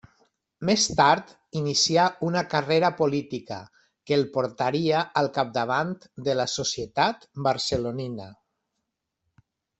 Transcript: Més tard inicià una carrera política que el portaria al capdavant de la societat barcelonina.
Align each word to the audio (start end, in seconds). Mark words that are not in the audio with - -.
Més 0.67 0.83
tard 0.99 1.33
inicià 1.59 2.05
una 2.29 2.41
carrera 2.53 2.89
política 3.01 3.59
que 4.09 4.17
el 4.17 4.25
portaria 4.39 5.03
al 5.23 5.31
capdavant 5.37 5.93
de 6.29 6.37
la 6.41 6.49
societat 6.57 7.31
barcelonina. 7.51 8.29